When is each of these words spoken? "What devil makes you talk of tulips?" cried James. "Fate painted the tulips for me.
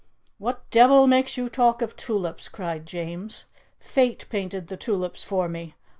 "What 0.39 0.67
devil 0.71 1.05
makes 1.05 1.37
you 1.37 1.47
talk 1.47 1.83
of 1.83 1.95
tulips?" 1.95 2.49
cried 2.49 2.87
James. 2.87 3.45
"Fate 3.79 4.25
painted 4.31 4.65
the 4.67 4.75
tulips 4.75 5.21
for 5.23 5.47
me. 5.47 5.75